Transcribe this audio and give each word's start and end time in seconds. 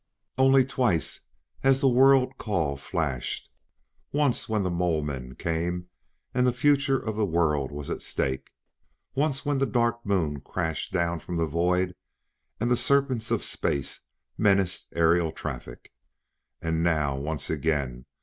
"Only 0.35 0.65
twice 0.65 1.19
has 1.59 1.79
the 1.79 1.87
world 1.87 2.39
call 2.39 2.75
flashed: 2.75 3.51
once 4.11 4.49
when 4.49 4.63
the 4.63 4.71
Molemen 4.71 5.35
came 5.37 5.89
and 6.33 6.47
the 6.47 6.51
future 6.53 6.97
of 6.97 7.15
the 7.15 7.23
world 7.27 7.71
was 7.71 7.91
at 7.91 8.01
stake; 8.01 8.49
once 9.13 9.45
when 9.45 9.59
the 9.59 9.67
Dark 9.67 10.03
Moon 10.03 10.39
crashed 10.41 10.91
down 10.91 11.19
from 11.19 11.35
the 11.35 11.45
void 11.45 11.93
and 12.59 12.71
the 12.71 12.75
serpents 12.75 13.29
of 13.29 13.43
space 13.43 14.01
menaced 14.39 14.91
aerial 14.95 15.31
traffic. 15.31 15.93
And 16.63 16.81
now 16.81 17.15
once 17.15 17.51
again! 17.51 18.05